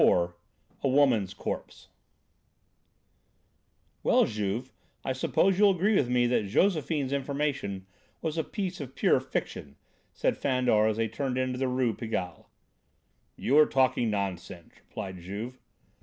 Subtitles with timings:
[0.01, 0.33] IV
[0.81, 1.89] A WOMAN'S CORPSE
[4.01, 4.71] "Well, Juve,
[5.05, 7.85] I suppose you'll agree with me that Josephine's information
[8.19, 9.75] was a piece of pure fiction,"
[10.11, 12.47] said Fandor as they turned into the Rue Pigalle.
[13.35, 15.59] "You are talking nonsense," replied Juve.